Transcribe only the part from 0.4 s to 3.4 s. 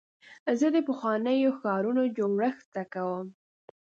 زه د پخوانیو ښارونو جوړښت زده کوم.